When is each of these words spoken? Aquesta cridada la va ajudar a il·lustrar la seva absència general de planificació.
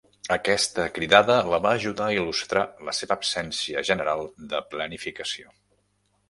Aquesta 0.35 0.85
cridada 0.93 1.35
la 1.51 1.59
va 1.65 1.73
ajudar 1.79 2.07
a 2.11 2.15
il·lustrar 2.15 2.63
la 2.87 2.95
seva 3.01 3.15
absència 3.19 3.85
general 3.91 4.25
de 4.55 4.63
planificació. 4.73 5.55